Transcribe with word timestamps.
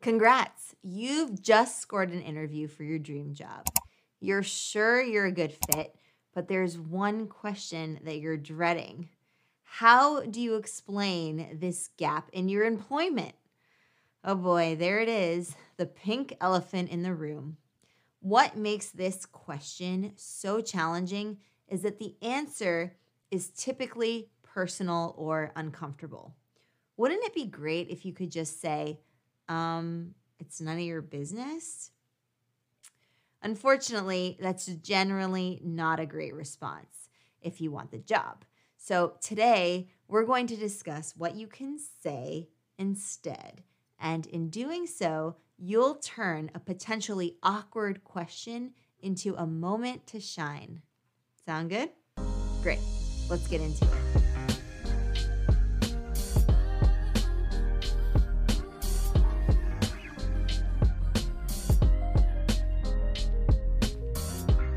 Congrats! 0.00 0.74
You've 0.82 1.42
just 1.42 1.78
scored 1.78 2.10
an 2.10 2.22
interview 2.22 2.68
for 2.68 2.84
your 2.84 2.98
dream 2.98 3.34
job. 3.34 3.66
You're 4.18 4.42
sure 4.42 5.02
you're 5.02 5.26
a 5.26 5.32
good 5.32 5.52
fit, 5.52 5.94
but 6.34 6.48
there's 6.48 6.78
one 6.78 7.26
question 7.26 8.00
that 8.04 8.18
you're 8.18 8.38
dreading. 8.38 9.10
How 9.62 10.22
do 10.22 10.40
you 10.40 10.56
explain 10.56 11.58
this 11.60 11.90
gap 11.98 12.30
in 12.32 12.48
your 12.48 12.64
employment? 12.64 13.34
Oh 14.24 14.36
boy, 14.36 14.74
there 14.74 15.00
it 15.00 15.08
is, 15.10 15.54
the 15.76 15.84
pink 15.84 16.34
elephant 16.40 16.88
in 16.88 17.02
the 17.02 17.14
room. 17.14 17.58
What 18.20 18.56
makes 18.56 18.86
this 18.90 19.26
question 19.26 20.12
so 20.16 20.62
challenging 20.62 21.40
is 21.68 21.82
that 21.82 21.98
the 21.98 22.16
answer 22.22 22.96
is 23.30 23.50
typically 23.50 24.30
personal 24.42 25.14
or 25.18 25.52
uncomfortable. 25.56 26.36
Wouldn't 26.96 27.24
it 27.24 27.34
be 27.34 27.44
great 27.44 27.90
if 27.90 28.06
you 28.06 28.14
could 28.14 28.30
just 28.30 28.62
say, 28.62 29.00
um, 29.50 30.14
it's 30.38 30.60
none 30.60 30.76
of 30.76 30.82
your 30.82 31.02
business? 31.02 31.90
Unfortunately, 33.42 34.38
that's 34.40 34.66
generally 34.66 35.60
not 35.64 35.98
a 35.98 36.06
great 36.06 36.34
response 36.34 37.08
if 37.42 37.60
you 37.60 37.70
want 37.70 37.90
the 37.90 37.98
job. 37.98 38.44
So, 38.76 39.14
today 39.20 39.88
we're 40.08 40.24
going 40.24 40.46
to 40.48 40.56
discuss 40.56 41.14
what 41.16 41.36
you 41.36 41.46
can 41.46 41.78
say 42.02 42.48
instead. 42.78 43.62
And 43.98 44.26
in 44.26 44.48
doing 44.48 44.86
so, 44.86 45.36
you'll 45.58 45.96
turn 45.96 46.50
a 46.54 46.60
potentially 46.60 47.36
awkward 47.42 48.04
question 48.04 48.72
into 49.00 49.34
a 49.34 49.46
moment 49.46 50.06
to 50.08 50.20
shine. 50.20 50.82
Sound 51.44 51.70
good? 51.70 51.90
Great. 52.62 52.80
Let's 53.28 53.46
get 53.46 53.60
into 53.60 53.84
it. 53.84 54.19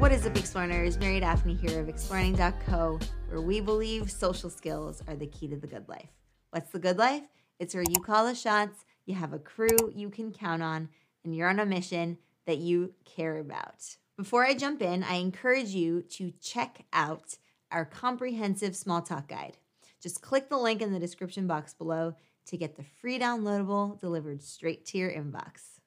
What 0.00 0.12
is 0.12 0.24
up, 0.24 0.34
Explorers? 0.34 0.98
Mary 0.98 1.20
Daphne 1.20 1.52
here 1.52 1.78
of 1.78 1.90
Exploring.co, 1.90 2.98
where 3.28 3.40
we 3.42 3.60
believe 3.60 4.10
social 4.10 4.48
skills 4.48 5.02
are 5.06 5.14
the 5.14 5.26
key 5.26 5.46
to 5.48 5.56
the 5.56 5.66
good 5.66 5.86
life. 5.90 6.08
What's 6.52 6.70
the 6.70 6.78
good 6.78 6.96
life? 6.96 7.24
It's 7.58 7.74
where 7.74 7.84
you 7.86 8.00
call 8.00 8.24
the 8.24 8.34
shots, 8.34 8.86
you 9.04 9.14
have 9.16 9.34
a 9.34 9.38
crew 9.38 9.92
you 9.94 10.08
can 10.08 10.32
count 10.32 10.62
on, 10.62 10.88
and 11.22 11.36
you're 11.36 11.50
on 11.50 11.60
a 11.60 11.66
mission 11.66 12.16
that 12.46 12.56
you 12.56 12.94
care 13.04 13.36
about. 13.36 13.98
Before 14.16 14.42
I 14.42 14.54
jump 14.54 14.80
in, 14.80 15.04
I 15.04 15.16
encourage 15.16 15.68
you 15.68 16.00
to 16.12 16.32
check 16.40 16.86
out 16.94 17.36
our 17.70 17.84
comprehensive 17.84 18.74
small 18.74 19.02
talk 19.02 19.28
guide. 19.28 19.58
Just 20.02 20.22
click 20.22 20.48
the 20.48 20.56
link 20.56 20.80
in 20.80 20.94
the 20.94 20.98
description 20.98 21.46
box 21.46 21.74
below 21.74 22.14
to 22.46 22.56
get 22.56 22.78
the 22.78 22.84
free 23.02 23.18
downloadable 23.18 24.00
delivered 24.00 24.42
straight 24.42 24.86
to 24.86 24.96
your 24.96 25.10
inbox. 25.10 25.78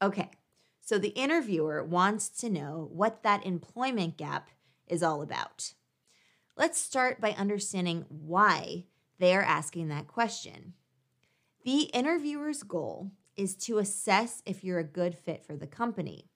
Okay, 0.00 0.30
so 0.86 0.98
the 0.98 1.08
interviewer 1.08 1.82
wants 1.82 2.28
to 2.28 2.48
know 2.48 2.88
what 2.92 3.24
that 3.24 3.44
employment 3.44 4.16
gap 4.16 4.50
is 4.86 5.02
all 5.02 5.20
about. 5.20 5.72
Let's 6.56 6.78
start 6.78 7.20
by 7.20 7.32
understanding 7.32 8.06
why 8.08 8.84
they 9.18 9.34
are 9.34 9.42
asking 9.42 9.88
that 9.88 10.06
question. 10.06 10.74
The 11.64 11.90
interviewer's 11.92 12.62
goal 12.62 13.10
is 13.36 13.56
to 13.64 13.78
assess 13.78 14.44
if 14.46 14.62
you're 14.62 14.78
a 14.78 14.84
good 14.84 15.16
fit 15.16 15.44
for 15.44 15.56
the 15.56 15.66
company. 15.66 16.30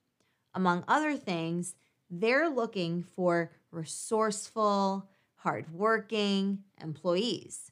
Among 0.52 0.82
other 0.88 1.14
things, 1.14 1.76
they're 2.10 2.50
looking 2.50 3.04
for 3.04 3.52
resourceful, 3.70 5.08
hardworking 5.36 6.64
employees. 6.82 7.70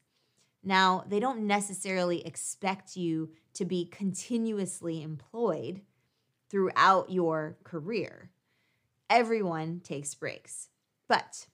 Now, 0.63 1.05
they 1.09 1.19
don't 1.19 1.45
necessarily 1.45 2.25
expect 2.25 2.97
you 2.97 3.31
to 3.55 3.65
be 3.65 3.85
continuously 3.87 5.03
employed 5.03 5.81
throughout 6.49 7.11
your 7.11 7.57
career. 7.65 8.31
Everyone 9.11 9.81
takes 9.81 10.15
breaks, 10.15 10.69
but 11.09 11.47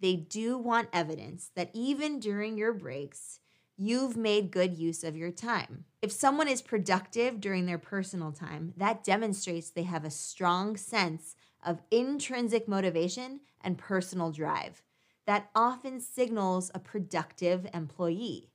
they 0.00 0.16
do 0.16 0.58
want 0.58 0.88
evidence 0.92 1.50
that 1.54 1.70
even 1.72 2.20
during 2.20 2.56
your 2.56 2.72
breaks, 2.72 3.40
you've 3.76 4.16
made 4.16 4.50
good 4.50 4.76
use 4.76 5.04
of 5.04 5.16
your 5.16 5.30
time. 5.30 5.84
If 6.02 6.12
someone 6.12 6.48
is 6.48 6.62
productive 6.62 7.40
during 7.40 7.66
their 7.66 7.78
personal 7.78 8.32
time, 8.32 8.74
that 8.76 9.04
demonstrates 9.04 9.70
they 9.70 9.84
have 9.84 10.04
a 10.04 10.10
strong 10.10 10.76
sense 10.76 11.34
of 11.64 11.82
intrinsic 11.90 12.68
motivation 12.68 13.40
and 13.60 13.78
personal 13.78 14.32
drive. 14.32 14.82
That 15.26 15.50
often 15.54 16.00
signals 16.00 16.70
a 16.74 16.78
productive 16.78 17.66
employee. 17.72 18.50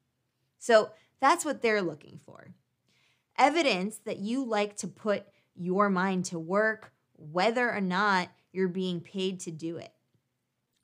So 0.59 0.91
that's 1.19 1.45
what 1.45 1.61
they're 1.61 1.81
looking 1.81 2.19
for. 2.25 2.53
Evidence 3.37 3.97
that 4.05 4.19
you 4.19 4.43
like 4.43 4.75
to 4.77 4.87
put 4.87 5.25
your 5.55 5.89
mind 5.89 6.25
to 6.25 6.39
work, 6.39 6.91
whether 7.13 7.71
or 7.71 7.81
not 7.81 8.29
you're 8.51 8.67
being 8.67 9.01
paid 9.01 9.39
to 9.41 9.51
do 9.51 9.77
it. 9.77 9.91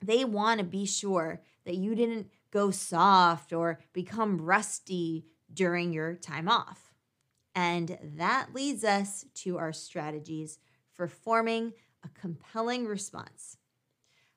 They 0.01 0.25
want 0.25 0.59
to 0.59 0.65
be 0.65 0.85
sure 0.85 1.41
that 1.65 1.75
you 1.75 1.95
didn't 1.95 2.29
go 2.51 2.71
soft 2.71 3.53
or 3.53 3.79
become 3.93 4.41
rusty 4.41 5.25
during 5.53 5.93
your 5.93 6.15
time 6.15 6.49
off. 6.49 6.93
And 7.53 7.97
that 8.15 8.53
leads 8.53 8.83
us 8.83 9.25
to 9.35 9.57
our 9.57 9.73
strategies 9.73 10.57
for 10.93 11.07
forming 11.07 11.73
a 12.03 12.09
compelling 12.19 12.85
response. 12.87 13.57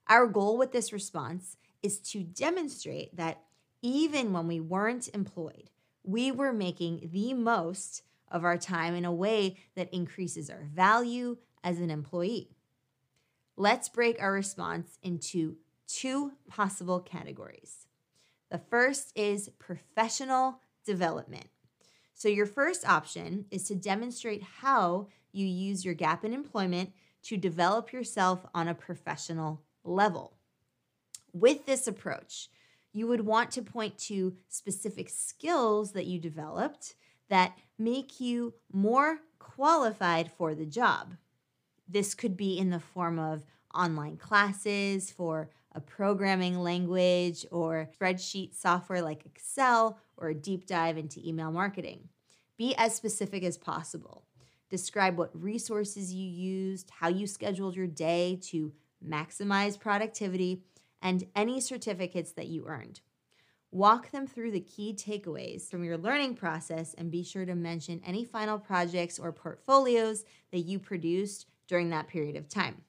Our 0.09 0.27
goal 0.27 0.59
with 0.59 0.73
this 0.73 0.93
response 0.93 1.57
is 1.83 1.99
to 2.01 2.23
demonstrate 2.23 3.17
that 3.17 3.43
even 3.83 4.33
when 4.33 4.47
we 4.47 4.61
weren't 4.61 5.09
employed, 5.15 5.71
we 6.03 6.31
were 6.31 6.53
making 6.53 7.11
the 7.13 7.35
most 7.35 8.03
of 8.31 8.45
our 8.45 8.59
time 8.59 8.95
in 8.95 9.05
a 9.05 9.13
way 9.13 9.57
that 9.75 9.93
increases 9.93 10.51
our 10.51 10.65
value 10.75 11.37
as 11.63 11.79
an 11.79 11.91
employee. 11.91 12.51
Let's 13.57 13.89
break 13.89 14.21
our 14.21 14.33
response 14.33 14.99
into 15.03 15.57
two 15.87 16.33
possible 16.49 17.01
categories. 17.01 17.87
The 18.51 18.59
first 18.59 19.13
is 19.17 19.51
professional 19.59 20.61
development. 20.85 21.49
So, 22.15 22.29
your 22.29 22.47
first 22.47 22.89
option 22.89 23.47
is 23.51 23.65
to 23.65 23.75
demonstrate 23.75 24.43
how 24.43 25.09
you 25.33 25.47
use 25.47 25.85
your 25.85 25.95
gap 25.95 26.25
in 26.25 26.33
employment 26.33 26.93
to 27.25 27.37
develop 27.37 27.93
yourself 27.93 28.47
on 28.55 28.69
a 28.69 28.75
professional 28.75 29.63
level. 29.83 30.35
With 31.33 31.67
this 31.67 31.87
approach, 31.87 32.49
you 32.93 33.09
would 33.09 33.23
want 33.27 33.51
to 33.53 33.63
point 33.63 33.99
to 33.99 34.37
specific 34.49 35.09
skills 35.09 35.93
that 35.93 36.07
you 36.07 36.21
developed 36.21 36.95
that 37.29 37.59
make 37.79 38.21
you 38.21 38.55
more 38.73 39.19
qualified 39.39 40.31
for 40.31 40.55
the 40.55 40.67
job. 40.67 41.15
This 41.89 42.15
could 42.15 42.37
be 42.37 42.59
in 42.59 42.71
the 42.71 42.81
form 42.81 43.19
of 43.19 43.45
online 43.75 44.17
classes 44.17 45.11
for 45.11 45.51
a 45.73 45.81
programming 45.81 46.61
language 46.61 47.45
or 47.51 47.91
spreadsheet 47.99 48.55
software 48.55 49.03
like 49.03 49.27
Excel 49.27 49.99
or 50.17 50.29
a 50.29 50.35
deep 50.35 50.67
dive 50.67 50.97
into 50.97 51.27
email 51.27 51.51
marketing. 51.51 52.09
Be 52.57 52.75
as 52.77 52.95
specific 52.95 53.43
as 53.43 53.59
possible. 53.59 54.25
Describe 54.71 55.19
what 55.19 55.31
resources 55.41 56.15
you 56.15 56.27
used, 56.27 56.91
how 56.91 57.09
you 57.09 57.27
scheduled 57.27 57.77
your 57.77 57.87
day 57.89 58.39
to 58.43 58.73
maximize 59.07 59.79
productivity, 59.79 60.63
and 61.03 61.27
any 61.37 61.61
certificates 61.61 62.33
that 62.33 62.47
you 62.47 62.67
earned. 62.67 63.01
Walk 63.75 64.13
them 64.13 64.29
through 64.29 64.53
the 64.53 64.61
key 64.61 64.95
takeaways 64.95 65.69
from 65.69 65.83
your 65.83 65.99
learning 65.99 66.37
process 66.37 66.95
and 66.95 67.11
be 67.11 67.25
sure 67.25 67.45
to 67.45 67.57
mention 67.57 68.01
any 68.07 68.25
final 68.25 68.57
projects 68.57 69.19
or 69.19 69.33
portfolios 69.33 70.25
that 70.53 70.61
you 70.61 70.79
produced 70.79 71.47
during 71.67 71.91
that 71.91 72.07
period 72.07 72.37
of 72.37 72.49
time. 72.49 72.83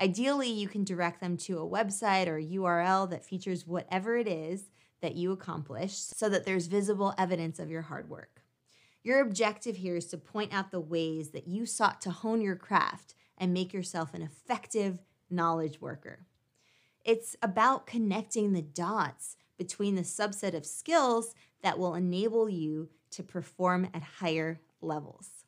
Ideally, 0.00 0.50
you 0.50 0.66
can 0.66 0.82
direct 0.82 1.20
them 1.20 1.36
to 1.36 1.60
a 1.60 1.68
website 1.68 2.26
or 2.26 2.36
a 2.36 2.44
URL 2.44 3.08
that 3.10 3.24
features 3.24 3.64
whatever 3.64 4.16
it 4.16 4.26
is 4.26 4.70
that 5.02 5.14
you 5.14 5.30
accomplished 5.30 6.18
so 6.18 6.28
that 6.28 6.44
there's 6.44 6.66
visible 6.66 7.14
evidence 7.16 7.60
of 7.60 7.70
your 7.70 7.82
hard 7.82 8.10
work. 8.10 8.42
Your 9.04 9.20
objective 9.20 9.76
here 9.76 9.94
is 9.94 10.06
to 10.06 10.18
point 10.18 10.52
out 10.52 10.72
the 10.72 10.80
ways 10.80 11.30
that 11.30 11.46
you 11.46 11.64
sought 11.64 12.00
to 12.00 12.10
hone 12.10 12.40
your 12.40 12.56
craft 12.56 13.14
and 13.36 13.54
make 13.54 13.72
yourself 13.72 14.14
an 14.14 14.22
effective 14.22 14.98
knowledge 15.30 15.80
worker. 15.80 16.26
It's 17.04 17.36
about 17.40 17.86
connecting 17.86 18.52
the 18.52 18.62
dots 18.62 19.36
between 19.58 19.96
the 19.96 20.02
subset 20.02 20.54
of 20.54 20.64
skills 20.64 21.34
that 21.62 21.78
will 21.78 21.94
enable 21.94 22.48
you 22.48 22.88
to 23.10 23.22
perform 23.22 23.88
at 23.92 24.02
higher 24.02 24.60
levels. 24.80 25.44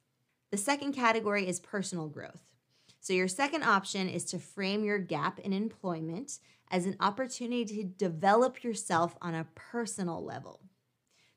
The 0.51 0.57
second 0.57 0.93
category 0.93 1.49
is 1.49 1.61
personal 1.61 2.09
growth. 2.09 2.43
So, 3.01 3.12
your 3.15 3.29
second 3.29 3.62
option 3.62 4.09
is 4.09 4.25
to 4.27 4.39
frame 4.39 4.85
your 4.85 4.99
gap 4.99 5.39
in 5.39 5.53
employment 5.53 6.39
as 6.71 6.85
an 6.85 6.97
opportunity 7.01 7.65
to 7.65 7.85
develop 7.85 8.62
yourself 8.62 9.17
on 9.23 9.35
a 9.35 9.47
personal 9.55 10.23
level. 10.23 10.61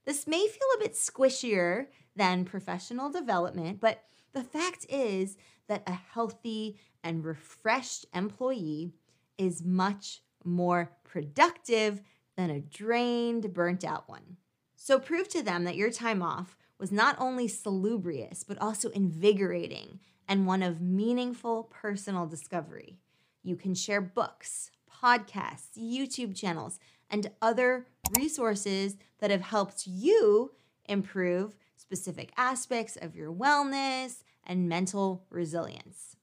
This 0.05 0.27
may 0.27 0.45
feel 0.47 0.67
a 0.75 0.79
bit 0.79 0.93
squishier 0.93 1.87
than 2.15 2.43
professional 2.43 3.09
development, 3.09 3.79
but 3.79 4.03
the 4.33 4.43
fact 4.43 4.85
is 4.89 5.37
that 5.67 5.83
a 5.87 5.93
healthy 5.93 6.77
and 7.03 7.23
refreshed 7.23 8.05
employee 8.13 8.93
is 9.37 9.63
much 9.63 10.21
more 10.43 10.91
productive 11.03 12.01
than 12.35 12.49
a 12.49 12.59
drained, 12.59 13.53
burnt 13.53 13.83
out 13.83 14.09
one. 14.09 14.37
So 14.75 14.99
prove 14.99 15.27
to 15.29 15.41
them 15.41 15.63
that 15.63 15.75
your 15.75 15.91
time 15.91 16.21
off 16.21 16.57
was 16.79 16.91
not 16.91 17.15
only 17.19 17.47
salubrious, 17.47 18.43
but 18.43 18.57
also 18.59 18.89
invigorating 18.89 19.99
and 20.27 20.47
one 20.47 20.63
of 20.63 20.81
meaningful 20.81 21.63
personal 21.63 22.25
discovery. 22.25 22.99
You 23.43 23.55
can 23.55 23.75
share 23.75 24.01
books, 24.01 24.71
podcasts, 24.91 25.77
YouTube 25.77 26.35
channels, 26.35 26.79
and 27.09 27.31
other 27.41 27.87
resources 28.17 28.97
that 29.19 29.31
have 29.31 29.41
helped 29.41 29.85
you 29.85 30.51
improve 30.85 31.55
specific 31.75 32.31
aspects 32.37 32.95
of 32.95 33.15
your 33.15 33.31
wellness 33.31 34.23
and 34.45 34.67
mental 34.67 35.25
resilience. 35.29 36.15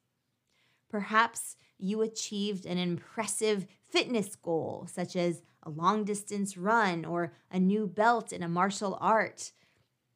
Perhaps 0.89 1.57
you 1.79 2.03
achieved 2.03 2.67
an 2.67 2.79
impressive 2.79 3.67
fitness 3.90 4.37
goal, 4.37 4.87
such 4.90 5.16
as 5.16 5.42
a 5.62 5.70
long 5.70 6.04
distance 6.04 6.56
run 6.56 7.04
or 7.04 7.32
a 7.50 7.58
new 7.58 7.87
belt 7.87 8.32
in 8.32 8.42
a 8.42 8.48
martial 8.48 8.96
art, 9.00 9.52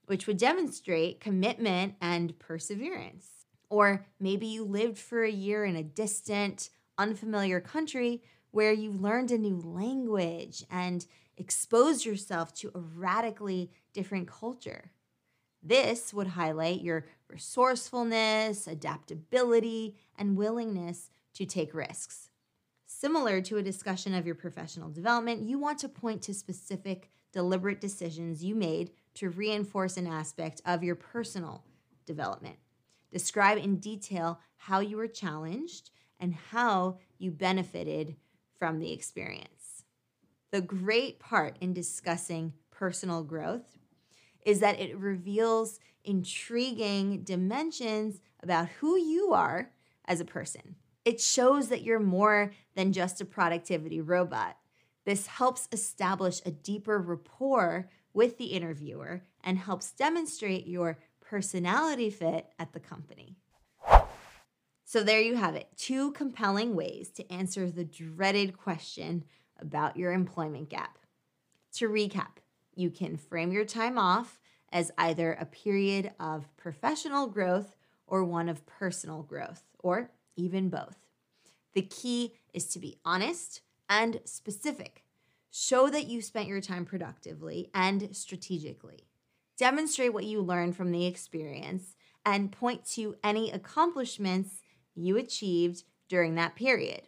which 0.07 0.27
would 0.27 0.39
demonstrate 0.39 1.21
commitment 1.21 1.95
and 2.01 2.39
perseverance. 2.39 3.47
Or 3.69 4.07
maybe 4.21 4.47
you 4.47 4.65
lived 4.65 4.99
for 4.99 5.25
a 5.25 5.31
year 5.31 5.65
in 5.65 5.77
a 5.77 5.83
distant, 5.83 6.71
unfamiliar 6.99 7.61
country 7.61 8.23
where 8.51 8.73
you 8.73 8.93
learned 8.93 9.33
a 9.33 9.39
new 9.39 9.61
language 9.65 10.65
and 10.71 11.05
exposed 11.37 12.05
yourself 12.05 12.55
to 12.55 12.71
a 12.75 12.79
radically 12.79 13.71
different 13.93 14.29
culture. 14.29 14.93
This 15.61 16.15
would 16.15 16.29
highlight 16.29 16.83
your 16.83 17.07
resourcefulness, 17.29 18.67
adaptability, 18.67 19.97
and 20.17 20.37
willingness 20.37 21.11
to 21.35 21.47
take 21.47 21.75
risks. 21.75 22.31
Similar 23.05 23.43
to 23.43 23.59
a 23.59 23.63
discussion 23.63 24.15
of 24.15 24.25
your 24.25 24.35
professional 24.35 24.89
development, 24.89 25.43
you 25.43 25.59
want 25.59 25.79
to 25.81 25.91
point 25.91 26.23
to 26.23 26.33
specific, 26.33 27.11
deliberate 27.35 27.79
decisions 27.79 28.43
you 28.43 28.55
made 28.55 28.93
to 29.17 29.29
reinforce 29.29 29.99
an 29.99 30.07
aspect 30.07 30.63
of 30.65 30.83
your 30.83 30.95
personal 30.95 31.65
development. 32.07 32.57
Describe 33.13 33.59
in 33.59 33.77
detail 33.77 34.41
how 34.57 34.81
you 34.81 34.97
were 34.97 35.07
challenged 35.07 35.91
and 36.19 36.35
how 36.35 36.97
you 37.19 37.31
benefited 37.31 38.17
from 38.59 38.79
the 38.79 38.91
experience. 38.91 39.85
The 40.51 40.63
great 40.63 41.21
part 41.21 41.59
in 41.61 41.75
discussing 41.75 42.55
personal 42.71 43.23
growth 43.23 43.77
is 44.47 44.61
that 44.61 44.81
it 44.81 44.97
reveals 44.97 45.79
intriguing 46.05 47.23
dimensions 47.23 48.23
about 48.43 48.69
who 48.81 48.97
you 48.97 49.35
are 49.35 49.73
as 50.07 50.21
a 50.21 50.25
person. 50.25 50.77
It 51.05 51.21
shows 51.21 51.69
that 51.69 51.83
you're 51.83 52.01
more 52.01 52.53
than 52.75 52.93
just 52.93 53.21
a 53.21 53.27
productivity 53.27 54.01
robot. 54.01 54.57
This 55.05 55.27
helps 55.27 55.69
establish 55.71 56.41
a 56.45 56.51
deeper 56.51 56.99
rapport 56.99 57.91
with 58.15 58.39
the 58.39 58.47
interviewer 58.47 59.23
and 59.43 59.59
helps 59.59 59.93
demonstrate 59.93 60.67
your 60.67 60.99
personality 61.21 62.09
fit 62.09 62.47
at 62.59 62.73
the 62.73 62.81
company. 62.81 63.37
So, 64.87 65.03
there 65.03 65.21
you 65.21 65.35
have 65.37 65.57
it 65.57 65.69
two 65.77 66.13
compelling 66.13 66.75
ways 66.75 67.11
to 67.13 67.33
answer 67.33 67.71
the 67.71 67.85
dreaded 67.85 68.57
question 68.57 69.25
about 69.59 69.97
your 69.97 70.13
employment 70.13 70.71
gap. 70.71 70.99
To 71.75 71.89
recap, 71.89 72.39
you 72.75 72.91
can 72.91 73.17
frame 73.17 73.51
your 73.51 73.65
time 73.65 73.99
off 73.99 74.41
as 74.71 74.91
either 74.99 75.33
a 75.33 75.47
period 75.47 76.13
of 76.21 76.55
professional 76.57 77.27
growth 77.27 77.77
or 78.07 78.25
one 78.25 78.49
of 78.49 78.67
personal 78.67 79.23
growth, 79.23 79.63
or 79.79 80.11
even 80.37 80.69
both. 80.69 80.97
The 81.75 81.83
key 81.83 82.35
is 82.53 82.67
to 82.69 82.79
be 82.79 82.99
honest 83.05 83.61
and 83.89 84.21
specific. 84.25 85.05
Show 85.51 85.89
that 85.91 86.07
you 86.07 86.21
spent 86.21 86.49
your 86.49 86.61
time 86.61 86.85
productively 86.85 87.71
and 87.75 88.15
strategically. 88.15 89.07
Demonstrate 89.57 90.13
what 90.13 90.25
you 90.25 90.41
learned 90.41 90.77
from 90.77 90.91
the 90.91 91.07
experience 91.07 91.95
and 92.27 92.51
point 92.51 92.85
to 92.93 93.17
any 93.23 93.51
accomplishments 93.51 94.63
you 94.95 95.17
achieved 95.17 95.85
during 96.09 96.35
that 96.35 96.57
period. 96.57 97.03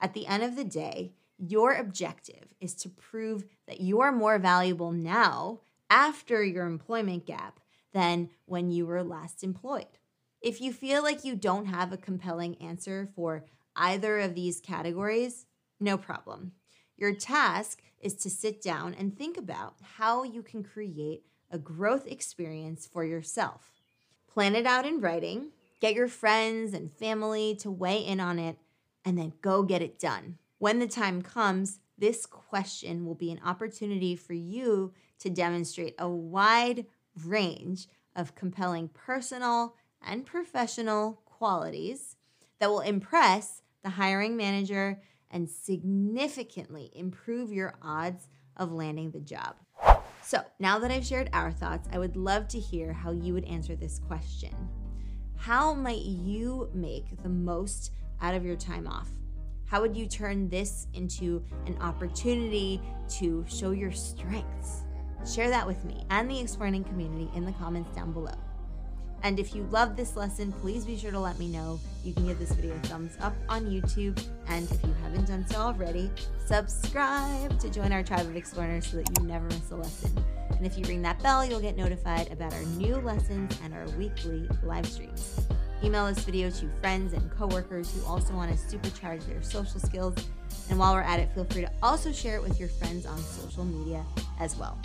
At 0.00 0.14
the 0.14 0.26
end 0.26 0.42
of 0.42 0.56
the 0.56 0.64
day, 0.64 1.12
your 1.38 1.74
objective 1.74 2.54
is 2.60 2.74
to 2.76 2.88
prove 2.88 3.44
that 3.66 3.80
you 3.80 4.00
are 4.00 4.12
more 4.12 4.38
valuable 4.38 4.92
now 4.92 5.60
after 5.88 6.44
your 6.44 6.66
employment 6.66 7.26
gap 7.26 7.60
than 7.92 8.30
when 8.46 8.70
you 8.70 8.86
were 8.86 9.02
last 9.02 9.42
employed. 9.42 9.98
If 10.40 10.60
you 10.60 10.72
feel 10.72 11.02
like 11.02 11.24
you 11.24 11.36
don't 11.36 11.66
have 11.66 11.92
a 11.92 11.98
compelling 11.98 12.56
answer 12.62 13.08
for 13.14 13.44
either 13.76 14.18
of 14.18 14.34
these 14.34 14.60
categories, 14.60 15.44
no 15.78 15.98
problem. 15.98 16.52
Your 16.96 17.14
task 17.14 17.82
is 18.00 18.14
to 18.16 18.30
sit 18.30 18.62
down 18.62 18.94
and 18.94 19.16
think 19.16 19.36
about 19.36 19.74
how 19.96 20.22
you 20.22 20.42
can 20.42 20.62
create 20.62 21.24
a 21.50 21.58
growth 21.58 22.06
experience 22.06 22.86
for 22.86 23.04
yourself. 23.04 23.80
Plan 24.28 24.54
it 24.54 24.64
out 24.64 24.86
in 24.86 25.00
writing, 25.00 25.50
get 25.78 25.94
your 25.94 26.08
friends 26.08 26.72
and 26.72 26.90
family 26.90 27.54
to 27.56 27.70
weigh 27.70 27.98
in 27.98 28.18
on 28.18 28.38
it, 28.38 28.56
and 29.04 29.18
then 29.18 29.34
go 29.42 29.62
get 29.62 29.82
it 29.82 29.98
done. 29.98 30.38
When 30.58 30.78
the 30.78 30.86
time 30.86 31.20
comes, 31.20 31.80
this 31.98 32.24
question 32.24 33.04
will 33.04 33.14
be 33.14 33.30
an 33.30 33.40
opportunity 33.44 34.16
for 34.16 34.32
you 34.32 34.94
to 35.18 35.28
demonstrate 35.28 35.94
a 35.98 36.08
wide 36.08 36.86
range 37.24 37.88
of 38.16 38.34
compelling 38.34 38.88
personal 38.88 39.74
and 40.06 40.26
professional 40.26 41.20
qualities 41.24 42.16
that 42.58 42.70
will 42.70 42.80
impress 42.80 43.62
the 43.82 43.90
hiring 43.90 44.36
manager 44.36 45.00
and 45.30 45.48
significantly 45.48 46.90
improve 46.94 47.52
your 47.52 47.74
odds 47.82 48.28
of 48.56 48.72
landing 48.72 49.10
the 49.10 49.20
job. 49.20 49.56
So, 50.22 50.42
now 50.58 50.78
that 50.78 50.90
I've 50.90 51.06
shared 51.06 51.30
our 51.32 51.50
thoughts, 51.50 51.88
I 51.92 51.98
would 51.98 52.16
love 52.16 52.46
to 52.48 52.60
hear 52.60 52.92
how 52.92 53.10
you 53.10 53.32
would 53.34 53.46
answer 53.46 53.74
this 53.74 53.98
question. 53.98 54.54
How 55.36 55.72
might 55.72 56.02
you 56.02 56.68
make 56.74 57.22
the 57.22 57.28
most 57.28 57.92
out 58.20 58.34
of 58.34 58.44
your 58.44 58.56
time 58.56 58.86
off? 58.86 59.08
How 59.64 59.80
would 59.80 59.96
you 59.96 60.06
turn 60.06 60.48
this 60.48 60.86
into 60.94 61.42
an 61.66 61.78
opportunity 61.80 62.80
to 63.18 63.44
show 63.48 63.70
your 63.70 63.92
strengths? 63.92 64.82
Share 65.32 65.48
that 65.48 65.66
with 65.66 65.84
me 65.84 66.04
and 66.10 66.30
the 66.30 66.38
Exploring 66.38 66.84
community 66.84 67.30
in 67.34 67.44
the 67.44 67.52
comments 67.52 67.94
down 67.94 68.12
below. 68.12 68.34
And 69.22 69.38
if 69.38 69.54
you 69.54 69.64
love 69.70 69.96
this 69.96 70.16
lesson, 70.16 70.52
please 70.52 70.84
be 70.84 70.96
sure 70.96 71.10
to 71.10 71.20
let 71.20 71.38
me 71.38 71.48
know. 71.48 71.78
You 72.04 72.14
can 72.14 72.26
give 72.26 72.38
this 72.38 72.52
video 72.52 72.74
a 72.74 72.78
thumbs 72.80 73.16
up 73.20 73.34
on 73.48 73.66
YouTube. 73.66 74.22
And 74.48 74.70
if 74.70 74.82
you 74.82 74.94
haven't 75.02 75.26
done 75.28 75.46
so 75.48 75.56
already, 75.56 76.10
subscribe 76.46 77.58
to 77.60 77.68
join 77.68 77.92
our 77.92 78.02
tribe 78.02 78.26
of 78.26 78.36
explorers 78.36 78.86
so 78.86 78.96
that 78.96 79.18
you 79.18 79.26
never 79.26 79.44
miss 79.46 79.70
a 79.70 79.76
lesson. 79.76 80.24
And 80.50 80.66
if 80.66 80.78
you 80.78 80.84
ring 80.84 81.02
that 81.02 81.22
bell, 81.22 81.44
you'll 81.44 81.60
get 81.60 81.76
notified 81.76 82.32
about 82.32 82.54
our 82.54 82.62
new 82.62 82.96
lessons 82.96 83.58
and 83.62 83.74
our 83.74 83.88
weekly 83.98 84.48
live 84.62 84.86
streams. 84.86 85.40
Email 85.82 86.06
this 86.06 86.24
video 86.24 86.50
to 86.50 86.68
friends 86.80 87.14
and 87.14 87.30
coworkers 87.30 87.90
who 87.94 88.04
also 88.04 88.34
want 88.34 88.50
to 88.50 88.76
supercharge 88.76 89.26
their 89.26 89.42
social 89.42 89.80
skills. 89.80 90.14
And 90.68 90.78
while 90.78 90.92
we're 90.94 91.00
at 91.00 91.20
it, 91.20 91.30
feel 91.34 91.44
free 91.44 91.62
to 91.62 91.72
also 91.82 92.12
share 92.12 92.36
it 92.36 92.42
with 92.42 92.60
your 92.60 92.68
friends 92.68 93.06
on 93.06 93.18
social 93.18 93.64
media 93.64 94.04
as 94.38 94.56
well. 94.56 94.78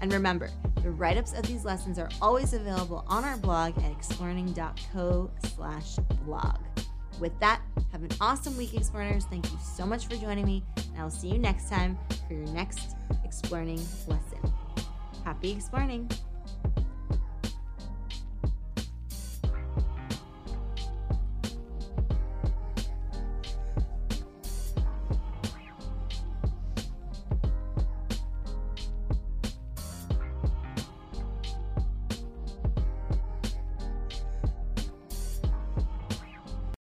And 0.00 0.12
remember, 0.12 0.50
the 0.82 0.90
write-ups 0.90 1.34
of 1.34 1.46
these 1.46 1.64
lessons 1.64 1.98
are 1.98 2.08
always 2.22 2.54
available 2.54 3.04
on 3.06 3.24
our 3.24 3.36
blog 3.36 3.76
at 3.78 3.92
exploring.co 3.92 5.30
slash 5.54 5.96
blog. 6.24 6.58
With 7.20 7.38
that, 7.40 7.60
have 7.92 8.02
an 8.02 8.10
awesome 8.20 8.56
week, 8.56 8.74
Explorers. 8.74 9.26
Thank 9.26 9.50
you 9.52 9.58
so 9.62 9.84
much 9.84 10.06
for 10.06 10.16
joining 10.16 10.46
me, 10.46 10.64
and 10.76 10.98
I'll 10.98 11.10
see 11.10 11.28
you 11.28 11.38
next 11.38 11.68
time 11.68 11.98
for 12.26 12.34
your 12.34 12.46
next 12.46 12.96
Exploring 13.24 13.80
lesson. 14.08 14.52
Happy 15.24 15.52
exploring! 15.52 16.10